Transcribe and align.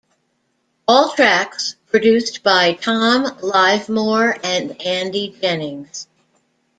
All 0.87 1.11
tracks 1.13 1.75
produced 1.91 2.41
by 2.41 2.73
Tom 2.73 3.23
Livemore 3.41 4.39
and 4.43 4.81
Andy 4.81 5.37
Jennings. 5.39 6.07